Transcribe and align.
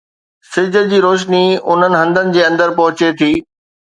سج 0.53 0.77
جي 0.93 1.01
روشني 1.05 1.41
انهن 1.73 1.95
هنڌن 1.99 2.33
جي 2.37 2.43
اندر 2.47 2.75
پهچي 2.79 3.13
ٿي 3.21 3.31